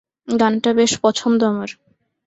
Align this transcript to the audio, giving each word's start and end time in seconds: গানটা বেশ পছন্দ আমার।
গানটা 0.33 0.69
বেশ 0.73 0.91
পছন্দ 1.03 1.39
আমার। 1.51 1.69